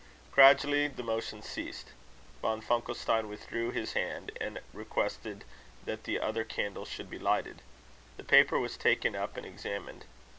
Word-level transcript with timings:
Gradually 0.31 0.87
the 0.87 1.03
motion 1.03 1.43
ceased. 1.43 1.89
Von 2.41 2.59
Funkelstein 2.59 3.27
withdrew 3.29 3.69
his 3.69 3.93
hand, 3.93 4.31
and 4.41 4.59
requested 4.73 5.43
that 5.85 6.05
the 6.05 6.19
other 6.19 6.43
candle 6.43 6.85
should 6.85 7.07
be 7.07 7.19
lighted. 7.19 7.61
The 8.17 8.23
paper 8.23 8.57
was 8.57 8.77
taken 8.77 9.15
up 9.15 9.37
and 9.37 9.45
examined. 9.45 10.05